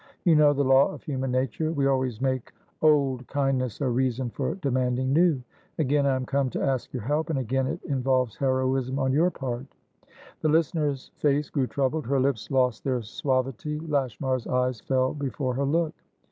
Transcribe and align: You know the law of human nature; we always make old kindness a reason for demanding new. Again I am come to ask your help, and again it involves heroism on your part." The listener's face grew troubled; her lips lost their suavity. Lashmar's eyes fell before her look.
You 0.25 0.35
know 0.35 0.51
the 0.51 0.63
law 0.63 0.87
of 0.91 1.03
human 1.03 1.29
nature; 1.31 1.71
we 1.71 1.85
always 1.85 2.19
make 2.21 2.53
old 2.81 3.27
kindness 3.27 3.81
a 3.81 3.87
reason 3.87 4.31
for 4.31 4.55
demanding 4.55 5.13
new. 5.13 5.43
Again 5.77 6.07
I 6.07 6.15
am 6.15 6.25
come 6.25 6.49
to 6.49 6.59
ask 6.63 6.91
your 6.91 7.03
help, 7.03 7.29
and 7.29 7.37
again 7.37 7.67
it 7.67 7.83
involves 7.83 8.35
heroism 8.35 8.97
on 8.97 9.13
your 9.13 9.29
part." 9.29 9.67
The 10.39 10.49
listener's 10.49 11.11
face 11.17 11.51
grew 11.51 11.67
troubled; 11.67 12.07
her 12.07 12.19
lips 12.19 12.49
lost 12.49 12.83
their 12.83 13.03
suavity. 13.03 13.79
Lashmar's 13.79 14.47
eyes 14.47 14.79
fell 14.79 15.13
before 15.13 15.53
her 15.53 15.65
look. 15.65 15.93